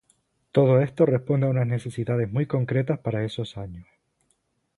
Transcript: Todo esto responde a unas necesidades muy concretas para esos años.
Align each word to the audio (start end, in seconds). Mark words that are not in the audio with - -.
Todo 0.55 0.73
esto 0.87 1.05
responde 1.05 1.45
a 1.45 1.51
unas 1.51 1.67
necesidades 1.67 2.27
muy 2.31 2.47
concretas 2.47 2.97
para 2.97 3.23
esos 3.23 3.55
años. 3.57 3.85